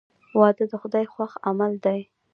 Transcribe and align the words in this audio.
•واده 0.39 0.65
د 0.71 0.73
خدای 0.81 1.05
خوښ 1.13 1.31
عمل 1.49 1.73
دی. 1.85 1.99